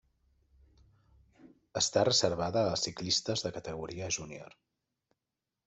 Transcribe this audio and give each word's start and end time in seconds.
Està 1.81 2.03
reservada 2.09 2.65
a 2.71 2.81
ciclistes 2.85 3.47
de 3.47 3.55
categoria 3.59 4.09
júnior. 4.19 4.59